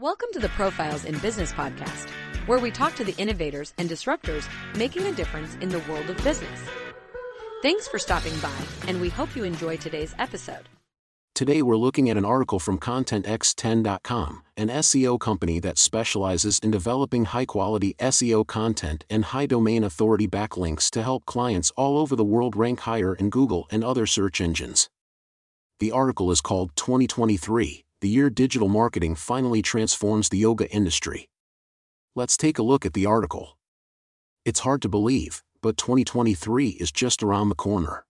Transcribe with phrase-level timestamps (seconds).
[0.00, 2.08] Welcome to the Profiles in Business podcast,
[2.46, 6.16] where we talk to the innovators and disruptors making a difference in the world of
[6.22, 6.60] business.
[7.62, 8.54] Thanks for stopping by,
[8.86, 10.68] and we hope you enjoy today's episode.
[11.34, 17.24] Today we're looking at an article from ContentX10.com, an SEO company that specializes in developing
[17.24, 22.54] high-quality SEO content and high domain authority backlinks to help clients all over the world
[22.54, 24.88] rank higher in Google and other search engines.
[25.80, 31.28] The article is called 2023, the year digital marketing finally transforms the yoga industry.
[32.14, 33.58] Let's take a look at the article.
[34.44, 38.04] It's hard to believe, but 2023 is just around the corner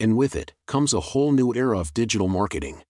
[0.00, 2.82] and with it comes a whole new era of digital marketing.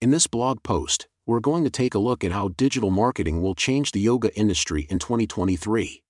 [0.00, 3.54] In this blog post, we're going to take a look at how digital marketing will
[3.54, 6.02] change the yoga industry in 2023.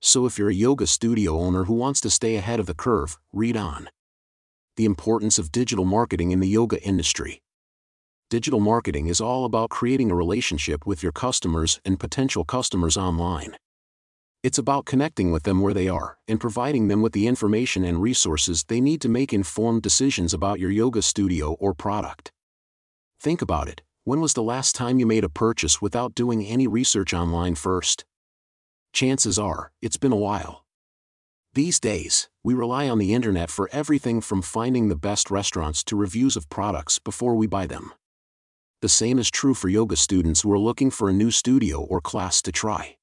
[0.00, 3.18] So if you're a yoga studio owner who wants to stay ahead of the curve,
[3.32, 3.88] read on.
[4.76, 7.40] The importance of digital marketing in the yoga industry.
[8.28, 13.56] Digital marketing is all about creating a relationship with your customers and potential customers online.
[14.42, 18.02] It's about connecting with them where they are and providing them with the information and
[18.02, 22.32] resources they need to make informed decisions about your yoga studio or product.
[23.20, 26.66] Think about it when was the last time you made a purchase without doing any
[26.66, 28.04] research online first?
[28.92, 30.64] Chances are, it's been a while.
[31.54, 35.94] These days, we rely on the internet for everything from finding the best restaurants to
[35.94, 37.92] reviews of products before we buy them.
[38.86, 42.00] The same is true for yoga students who are looking for a new studio or
[42.00, 42.98] class to try.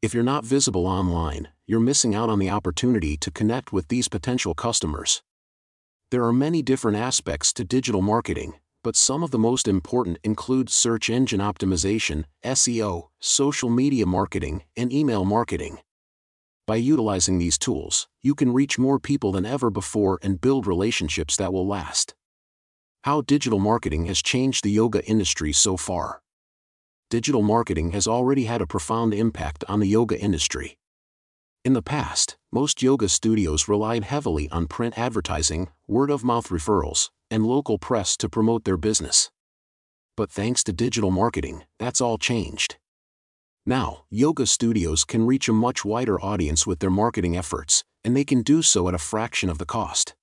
[0.00, 4.08] If you're not visible online, you're missing out on the opportunity to connect with these
[4.08, 5.22] potential customers.
[6.10, 10.70] There are many different aspects to digital marketing, but some of the most important include
[10.70, 15.80] search engine optimization, SEO, social media marketing, and email marketing.
[16.66, 21.36] By utilizing these tools, you can reach more people than ever before and build relationships
[21.36, 22.14] that will last.
[23.04, 26.22] How digital marketing has changed the yoga industry so far
[27.10, 30.78] digital marketing has already had a profound impact on the yoga industry.
[31.66, 37.10] In the past, most yoga studios relied heavily on print advertising, word of mouth referrals,
[37.30, 39.30] and local press to promote their business.
[40.16, 42.76] But thanks to digital marketing, that's all changed.
[43.66, 48.24] Now, yoga studios can reach a much wider audience with their marketing efforts, and they
[48.24, 50.14] can do so at a fraction of the cost.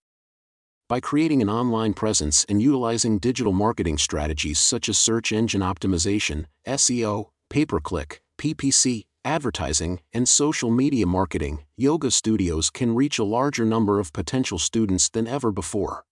[0.91, 6.47] By creating an online presence and utilizing digital marketing strategies such as search engine optimization,
[6.67, 13.23] SEO, pay per click, PPC, advertising, and social media marketing, yoga studios can reach a
[13.23, 16.03] larger number of potential students than ever before.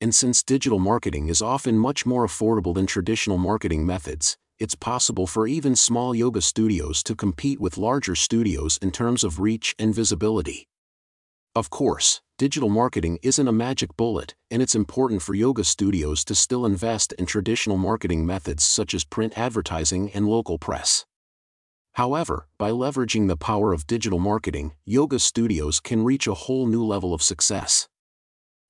[0.00, 5.26] And since digital marketing is often much more affordable than traditional marketing methods, it's possible
[5.26, 9.92] for even small yoga studios to compete with larger studios in terms of reach and
[9.92, 10.68] visibility.
[11.56, 16.36] Of course, digital marketing isn't a magic bullet, and it's important for yoga studios to
[16.36, 21.04] still invest in traditional marketing methods such as print advertising and local press.
[21.94, 26.84] However, by leveraging the power of digital marketing, yoga studios can reach a whole new
[26.84, 27.88] level of success.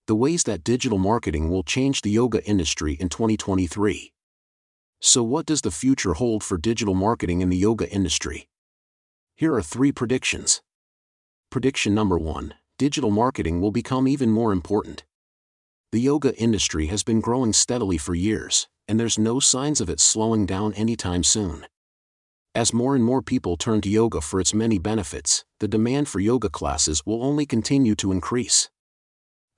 [0.07, 4.15] The ways that digital marketing will change the yoga industry in 2023.
[5.01, 8.49] So, what does the future hold for digital marketing in the yoga industry?
[9.37, 10.63] Here are three predictions.
[11.51, 15.05] Prediction number one digital marketing will become even more important.
[15.91, 19.99] The yoga industry has been growing steadily for years, and there's no signs of it
[19.99, 21.67] slowing down anytime soon.
[22.55, 26.21] As more and more people turn to yoga for its many benefits, the demand for
[26.21, 28.71] yoga classes will only continue to increase.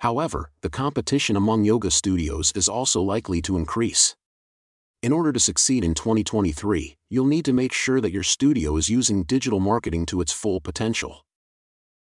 [0.01, 4.17] However, the competition among yoga studios is also likely to increase.
[5.03, 8.89] In order to succeed in 2023, you'll need to make sure that your studio is
[8.89, 11.25] using digital marketing to its full potential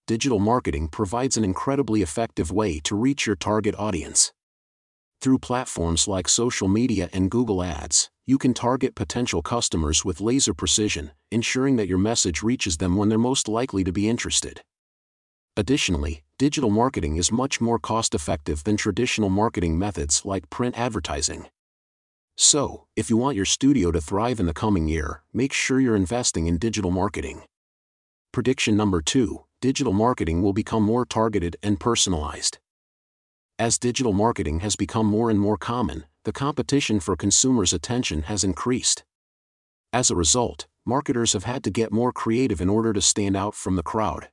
[0.06, 4.32] digital marketing provides an incredibly effective way to reach your target audience.
[5.20, 10.54] Through platforms like social media and Google Ads, you can target potential customers with laser
[10.54, 14.62] precision, ensuring that your message reaches them when they're most likely to be interested.
[15.56, 21.46] Additionally, digital marketing is much more cost effective than traditional marketing methods like print advertising.
[22.36, 25.96] So, if you want your studio to thrive in the coming year, make sure you're
[25.96, 27.42] investing in digital marketing.
[28.32, 32.58] Prediction number two digital marketing will become more targeted and personalized.
[33.58, 38.44] As digital marketing has become more and more common, the competition for consumers' attention has
[38.44, 39.04] increased.
[39.94, 43.54] As a result, marketers have had to get more creative in order to stand out
[43.54, 44.28] from the crowd.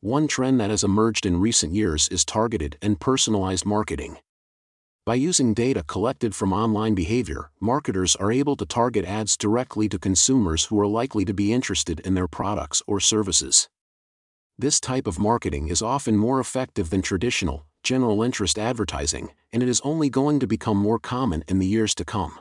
[0.00, 4.18] One trend that has emerged in recent years is targeted and personalized marketing.
[5.04, 9.98] By using data collected from online behavior, marketers are able to target ads directly to
[9.98, 13.68] consumers who are likely to be interested in their products or services.
[14.60, 19.68] This type of marketing is often more effective than traditional, general interest advertising, and it
[19.68, 22.40] is only going to become more common in the years to come.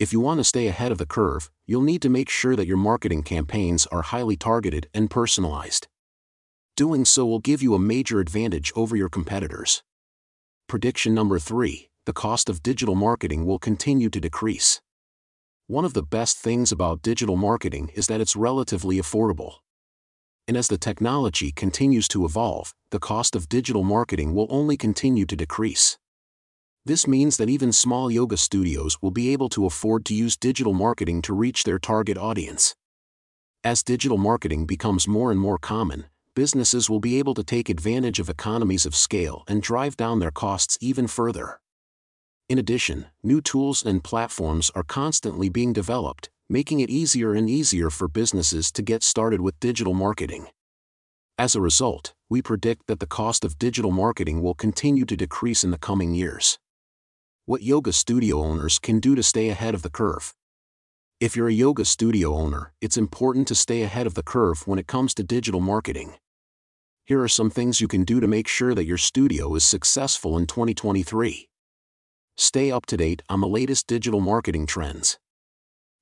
[0.00, 2.66] If you want to stay ahead of the curve, you'll need to make sure that
[2.66, 5.86] your marketing campaigns are highly targeted and personalized.
[6.74, 9.84] Doing so will give you a major advantage over your competitors.
[10.66, 14.80] Prediction number 3 The cost of digital marketing will continue to decrease.
[15.68, 19.58] One of the best things about digital marketing is that it's relatively affordable.
[20.50, 25.24] And as the technology continues to evolve, the cost of digital marketing will only continue
[25.26, 25.96] to decrease.
[26.84, 30.72] This means that even small yoga studios will be able to afford to use digital
[30.72, 32.74] marketing to reach their target audience.
[33.62, 38.18] As digital marketing becomes more and more common, businesses will be able to take advantage
[38.18, 41.60] of economies of scale and drive down their costs even further.
[42.48, 47.90] In addition, new tools and platforms are constantly being developed, making it easier and easier
[47.90, 50.48] for businesses to get started with digital marketing.
[51.38, 55.62] As a result, we predict that the cost of digital marketing will continue to decrease
[55.62, 56.58] in the coming years
[57.46, 60.34] what yoga studio owners can do to stay ahead of the curve.
[61.20, 64.78] If you're a yoga studio owner, it's important to stay ahead of the curve when
[64.78, 66.14] it comes to digital marketing.
[67.04, 70.36] Here are some things you can do to make sure that your studio is successful
[70.36, 71.48] in 2023.
[72.36, 75.18] Stay up to date on the latest digital marketing trends.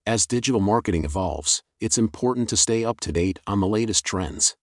[0.08, 4.56] As digital marketing evolves, it's important to stay up to date on the latest trends.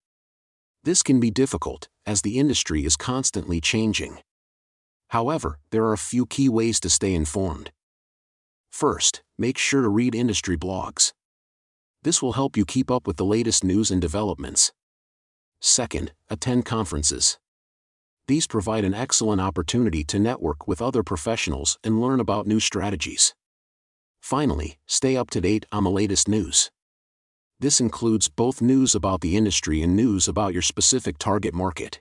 [0.82, 4.18] This can be difficult, as the industry is constantly changing.
[5.10, 7.70] However, there are a few key ways to stay informed.
[8.72, 11.12] First, make sure to read industry blogs.
[12.02, 14.72] This will help you keep up with the latest news and developments.
[15.60, 17.38] Second, attend conferences.
[18.26, 23.32] These provide an excellent opportunity to network with other professionals and learn about new strategies.
[24.26, 26.72] Finally, stay up to date on the latest news.
[27.60, 32.00] This includes both news about the industry and news about your specific target market.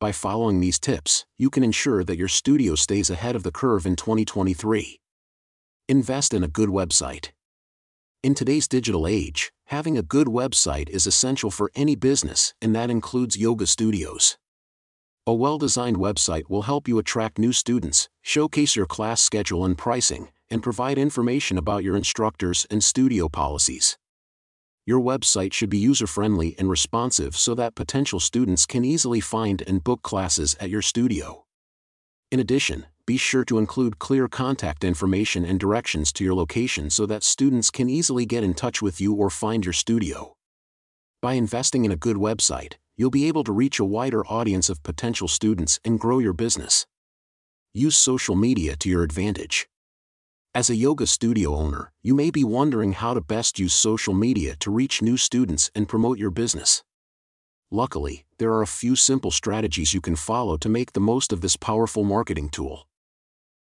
[0.00, 3.86] By following these tips, you can ensure that your studio stays ahead of the curve
[3.86, 4.98] in 2023.
[5.88, 7.28] Invest in a good website.
[8.24, 12.90] In today's digital age, having a good website is essential for any business, and that
[12.90, 14.36] includes yoga studios.
[15.24, 19.78] A well designed website will help you attract new students, showcase your class schedule and
[19.78, 23.96] pricing, and provide information about your instructors and studio policies
[24.88, 29.84] your website should be user-friendly and responsive so that potential students can easily find and
[29.84, 31.44] book classes at your studio.
[32.30, 37.04] In addition, be sure to include clear contact information and directions to your location so
[37.04, 40.32] that students can easily get in touch with you or find your studio.
[41.20, 44.82] By investing in a good website, you'll be able to reach a wider audience of
[44.82, 46.86] potential students and grow your business.
[47.74, 49.68] Use social media to your advantage.
[50.58, 54.56] As a yoga studio owner, you may be wondering how to best use social media
[54.56, 56.82] to reach new students and promote your business.
[57.70, 61.42] Luckily, there are a few simple strategies you can follow to make the most of
[61.42, 62.88] this powerful marketing tool.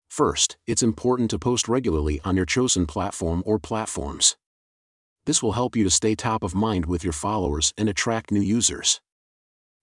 [0.08, 4.36] First, it's important to post regularly on your chosen platform or platforms.
[5.26, 8.40] This will help you to stay top of mind with your followers and attract new
[8.40, 9.00] users.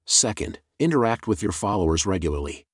[0.06, 2.68] Second, interact with your followers regularly.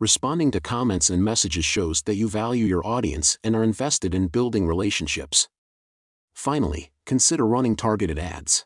[0.00, 4.28] Responding to comments and messages shows that you value your audience and are invested in
[4.28, 5.48] building relationships.
[6.34, 8.64] Finally, consider running targeted ads.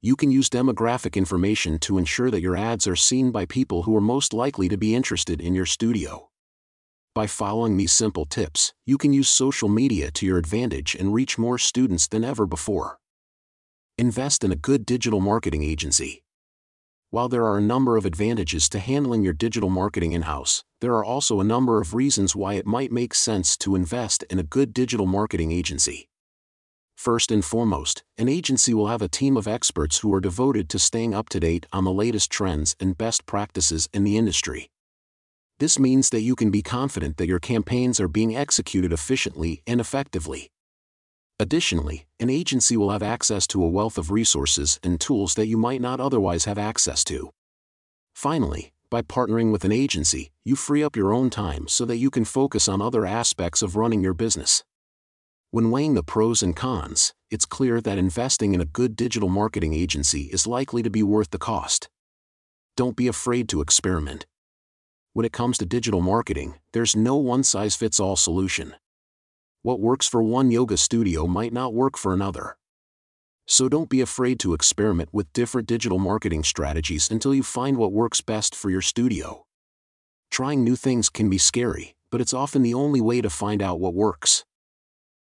[0.00, 3.96] You can use demographic information to ensure that your ads are seen by people who
[3.96, 6.28] are most likely to be interested in your studio.
[7.12, 11.38] By following these simple tips, you can use social media to your advantage and reach
[11.38, 12.98] more students than ever before.
[13.98, 16.22] Invest in a good digital marketing agency.
[17.10, 20.94] While there are a number of advantages to handling your digital marketing in house, there
[20.94, 24.42] are also a number of reasons why it might make sense to invest in a
[24.42, 26.08] good digital marketing agency.
[26.96, 30.78] First and foremost, an agency will have a team of experts who are devoted to
[30.78, 34.70] staying up to date on the latest trends and best practices in the industry.
[35.58, 39.80] This means that you can be confident that your campaigns are being executed efficiently and
[39.80, 40.50] effectively.
[41.38, 45.58] Additionally, an agency will have access to a wealth of resources and tools that you
[45.58, 47.30] might not otherwise have access to.
[48.14, 52.10] Finally, by partnering with an agency, you free up your own time so that you
[52.10, 54.64] can focus on other aspects of running your business.
[55.50, 59.74] When weighing the pros and cons, it's clear that investing in a good digital marketing
[59.74, 61.90] agency is likely to be worth the cost.
[62.78, 64.24] Don't be afraid to experiment.
[65.12, 68.74] When it comes to digital marketing, there's no one size fits all solution
[69.66, 72.56] what works for one yoga studio might not work for another.
[73.48, 77.90] So don't be afraid to experiment with different digital marketing strategies until you find what
[77.90, 79.44] works best for your studio.
[80.30, 83.80] Trying new things can be scary, but it's often the only way to find out
[83.80, 84.44] what works.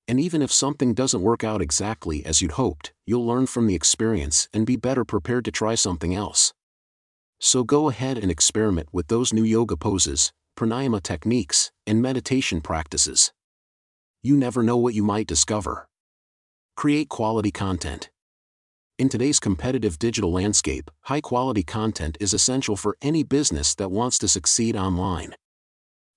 [0.08, 3.76] And even if something doesn't work out exactly as you'd hoped, you'll learn from the
[3.76, 6.52] experience and be better prepared to try something else.
[7.38, 13.32] So go ahead and experiment with those new yoga poses, pranayama techniques, and meditation practices.
[14.24, 15.88] You never know what you might discover.
[16.76, 18.08] Create quality content.
[18.96, 24.18] In today's competitive digital landscape, high quality content is essential for any business that wants
[24.18, 25.34] to succeed online.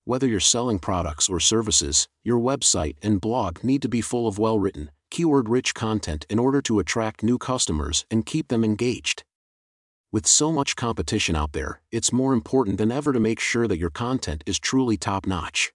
[0.04, 4.38] Whether you're selling products or services, your website and blog need to be full of
[4.38, 9.24] well written, keyword rich content in order to attract new customers and keep them engaged.
[10.12, 13.80] With so much competition out there, it's more important than ever to make sure that
[13.80, 15.72] your content is truly top notch.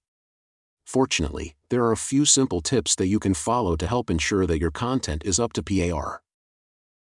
[0.86, 4.60] Fortunately, there are a few simple tips that you can follow to help ensure that
[4.60, 6.22] your content is up to PAR.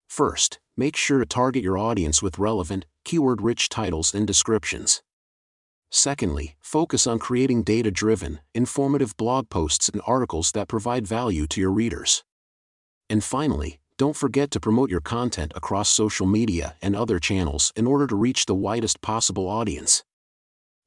[0.09, 5.01] First, make sure to target your audience with relevant, keyword rich titles and descriptions.
[5.89, 11.61] Secondly, focus on creating data driven, informative blog posts and articles that provide value to
[11.61, 12.25] your readers.
[13.09, 17.87] And finally, don't forget to promote your content across social media and other channels in
[17.87, 20.03] order to reach the widest possible audience.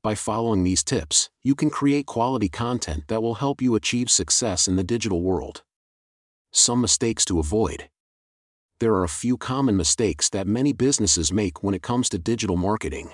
[0.03, 4.67] By following these tips, you can create quality content that will help you achieve success
[4.67, 5.63] in the digital world.
[6.51, 7.89] Some mistakes to avoid
[8.83, 12.57] there are a few common mistakes that many businesses make when it comes to digital
[12.57, 13.13] marketing.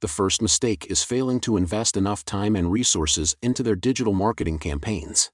[0.00, 4.58] The first mistake is failing to invest enough time and resources into their digital marketing
[4.58, 5.30] campaigns.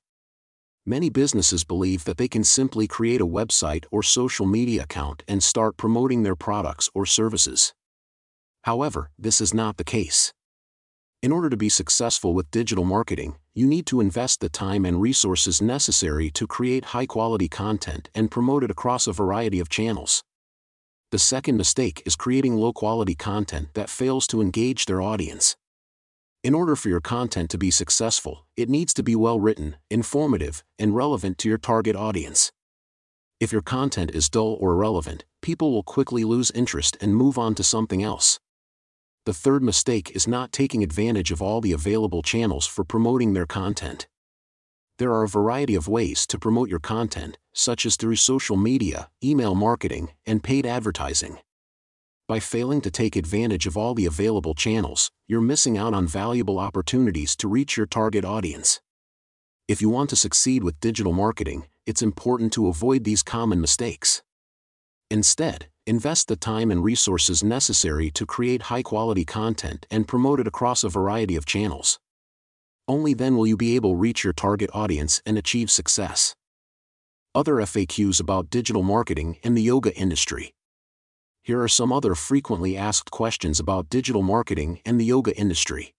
[0.84, 5.40] Many businesses believe that they can simply create a website or social media account and
[5.44, 7.72] start promoting their products or services.
[8.62, 10.32] However, this is not the case.
[11.26, 15.02] In order to be successful with digital marketing, you need to invest the time and
[15.02, 20.22] resources necessary to create high quality content and promote it across a variety of channels.
[21.10, 25.56] The second mistake is creating low quality content that fails to engage their audience.
[26.44, 30.62] In order for your content to be successful, it needs to be well written, informative,
[30.78, 32.52] and relevant to your target audience.
[33.40, 37.56] If your content is dull or irrelevant, people will quickly lose interest and move on
[37.56, 38.38] to something else.
[39.26, 43.44] The third mistake is not taking advantage of all the available channels for promoting their
[43.44, 44.06] content.
[44.98, 49.10] There are a variety of ways to promote your content, such as through social media,
[49.24, 51.38] email marketing, and paid advertising.
[52.28, 56.60] By failing to take advantage of all the available channels, you're missing out on valuable
[56.60, 58.80] opportunities to reach your target audience.
[59.66, 64.22] If you want to succeed with digital marketing, it's important to avoid these common mistakes.
[65.10, 70.48] Instead, invest the time and resources necessary to create high quality content and promote it
[70.48, 72.00] across a variety of channels.
[72.88, 76.34] Only then will you be able to reach your target audience and achieve success.
[77.34, 80.52] Other FAQs about digital marketing in the yoga industry.
[81.42, 85.94] Here are some other frequently asked questions about digital marketing and the yoga industry.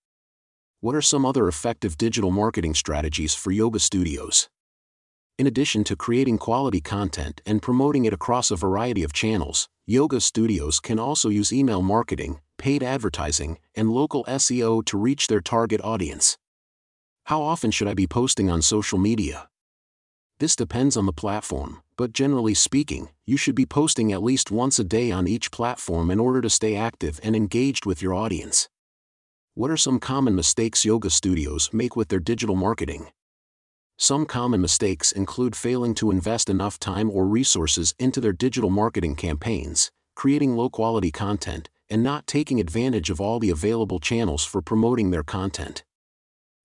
[0.82, 4.50] What are some other effective digital marketing strategies for yoga studios?
[5.38, 10.20] In addition to creating quality content and promoting it across a variety of channels, yoga
[10.20, 15.80] studios can also use email marketing, paid advertising, and local SEO to reach their target
[15.82, 16.38] audience.
[17.24, 19.48] How often should I be posting on social media?
[20.40, 24.78] This depends on the platform, but generally speaking, you should be posting at least once
[24.78, 28.68] a day on each platform in order to stay active and engaged with your audience.
[29.54, 33.08] What are some common mistakes yoga studios make with their digital marketing?
[34.00, 39.16] Some common mistakes include failing to invest enough time or resources into their digital marketing
[39.16, 44.62] campaigns, creating low quality content, and not taking advantage of all the available channels for
[44.62, 45.84] promoting their content.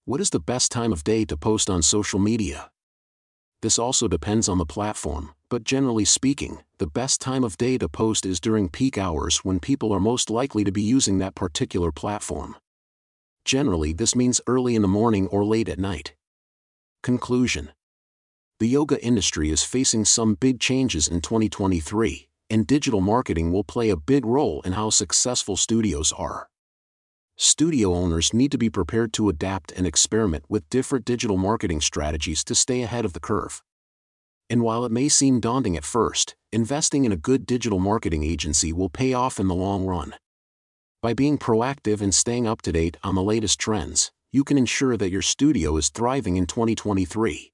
[0.04, 2.70] What is the best time of day to post on social media?
[3.62, 7.88] This also depends on the platform, but generally speaking, the best time of day to
[7.88, 11.92] post is during peak hours when people are most likely to be using that particular
[11.92, 12.56] platform.
[13.46, 16.14] Generally, this means early in the morning or late at night.
[17.02, 17.72] Conclusion
[18.60, 23.90] The yoga industry is facing some big changes in 2023, and digital marketing will play
[23.90, 26.48] a big role in how successful studios are.
[27.36, 32.44] Studio owners need to be prepared to adapt and experiment with different digital marketing strategies
[32.44, 33.64] to stay ahead of the curve.
[34.48, 38.72] And while it may seem daunting at first, investing in a good digital marketing agency
[38.72, 40.14] will pay off in the long run.
[41.02, 44.96] By being proactive and staying up to date on the latest trends, you can ensure
[44.96, 47.52] that your studio is thriving in 2023.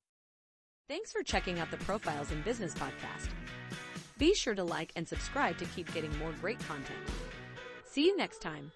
[0.88, 3.28] Thanks for checking out the Profiles in Business podcast.
[4.16, 6.98] Be sure to like and subscribe to keep getting more great content.
[7.84, 8.72] See you next time.